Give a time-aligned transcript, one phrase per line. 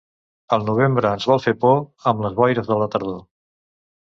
[0.55, 3.23] El novembre ens vol fer por, amb les boires de la tardor.